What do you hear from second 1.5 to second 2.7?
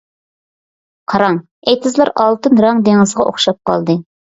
ئېتىزلار ئالتۇن